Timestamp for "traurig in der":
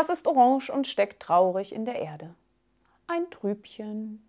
1.20-1.96